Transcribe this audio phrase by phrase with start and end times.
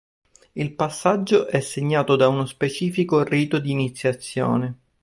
[0.55, 4.77] Il passaggio è segnato da uno specifico rito di iniziazione.